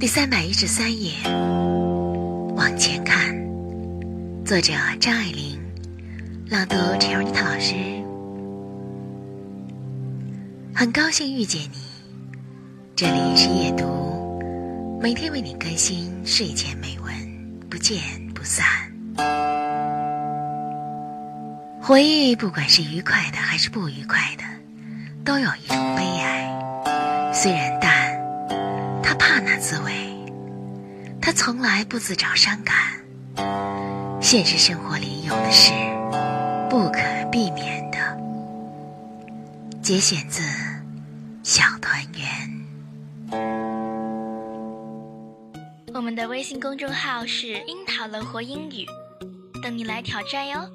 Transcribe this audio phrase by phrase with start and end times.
[0.00, 1.12] 第三百一十三页，
[2.56, 3.34] 往前看。
[4.44, 5.58] 作者张爱玲，
[6.50, 7.74] 朗读陈荣涛老师。
[10.74, 11.78] 很高兴遇见你，
[12.96, 14.40] 这里是夜读，
[15.00, 17.14] 每天为你更新睡前美文，
[17.70, 18.02] 不见
[18.34, 18.66] 不散。
[21.80, 24.42] 回忆，不管是愉快的还是不愉快的，
[25.24, 27.32] 都有一种悲哀。
[27.32, 27.93] 虽然大，
[29.14, 29.92] 怕那滋味，
[31.20, 32.76] 他从来不自找伤感。
[34.20, 35.72] 现实生活里有的是
[36.70, 37.00] 不可
[37.30, 37.98] 避免的。
[39.82, 40.42] 节选自
[41.42, 42.24] 《小团圆》。
[45.92, 48.86] 我们的微信公众号是“樱桃乐活英语”，
[49.62, 50.68] 等你来挑战哟。